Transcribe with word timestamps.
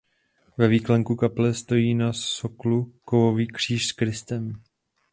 Ve 0.57 0.67
výklenku 0.67 1.15
kaple 1.15 1.53
stojí 1.53 1.95
na 1.95 2.13
soklu 2.13 2.93
kovový 3.05 3.47
kříž 3.47 3.87
s 3.87 3.91
Kristem. 3.91 4.61